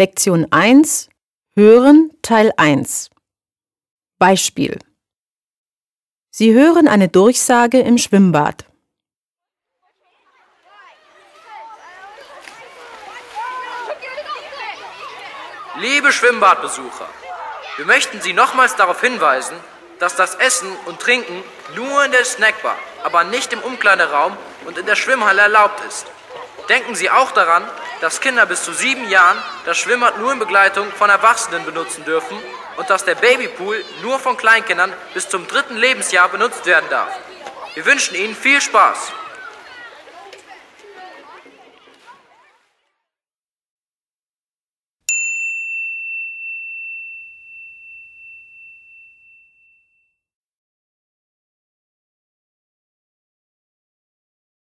Lektion 0.00 0.46
1 0.52 1.08
Hören 1.56 2.12
Teil 2.22 2.52
1 2.56 3.10
Beispiel 4.20 4.78
Sie 6.30 6.54
hören 6.54 6.86
eine 6.86 7.08
Durchsage 7.08 7.80
im 7.80 7.98
Schwimmbad. 7.98 8.64
Liebe 15.80 16.12
Schwimmbadbesucher, 16.12 17.08
wir 17.78 17.86
möchten 17.86 18.20
Sie 18.20 18.34
nochmals 18.34 18.76
darauf 18.76 19.00
hinweisen, 19.00 19.56
dass 19.98 20.14
das 20.14 20.36
Essen 20.36 20.68
und 20.86 21.00
Trinken 21.00 21.42
nur 21.74 22.04
in 22.04 22.12
der 22.12 22.24
Snackbar, 22.24 22.76
aber 23.02 23.24
nicht 23.24 23.52
im 23.52 23.62
Umkleideraum 23.62 24.36
und 24.64 24.78
in 24.78 24.86
der 24.86 24.94
Schwimmhalle 24.94 25.42
erlaubt 25.42 25.80
ist. 25.88 26.06
Denken 26.68 26.94
Sie 26.94 27.10
auch 27.10 27.32
daran, 27.32 27.64
dass 28.00 28.20
Kinder 28.20 28.46
bis 28.46 28.62
zu 28.62 28.72
sieben 28.72 29.08
Jahren 29.08 29.38
das 29.64 29.78
Schwimmbad 29.78 30.18
nur 30.18 30.32
in 30.32 30.38
Begleitung 30.38 30.90
von 30.92 31.10
Erwachsenen 31.10 31.64
benutzen 31.64 32.04
dürfen 32.04 32.38
und 32.76 32.88
dass 32.90 33.04
der 33.04 33.14
Babypool 33.16 33.84
nur 34.02 34.18
von 34.18 34.36
Kleinkindern 34.36 34.92
bis 35.14 35.28
zum 35.28 35.46
dritten 35.46 35.76
Lebensjahr 35.76 36.28
benutzt 36.28 36.64
werden 36.66 36.88
darf. 36.90 37.10
Wir 37.74 37.84
wünschen 37.86 38.14
Ihnen 38.14 38.34
viel 38.34 38.60
Spaß. 38.60 39.12